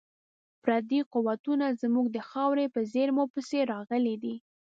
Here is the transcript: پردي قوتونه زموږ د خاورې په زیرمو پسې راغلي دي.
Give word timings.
پردي 0.63 0.99
قوتونه 1.13 1.65
زموږ 1.81 2.05
د 2.11 2.17
خاورې 2.29 2.65
په 2.73 2.79
زیرمو 2.91 3.23
پسې 3.33 3.59
راغلي 3.73 4.15
دي. 4.23 4.35